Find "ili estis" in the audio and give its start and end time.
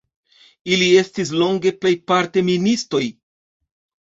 0.75-1.33